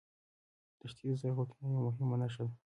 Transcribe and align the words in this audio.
دښتې 0.79 1.03
د 1.09 1.13
زرغونتیا 1.19 1.65
یوه 1.75 1.81
مهمه 1.87 2.15
نښه 2.21 2.41
ده. 2.49 2.53